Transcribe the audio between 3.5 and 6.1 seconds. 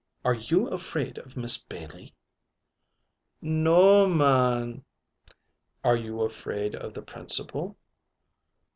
o o oh m a a an." "Are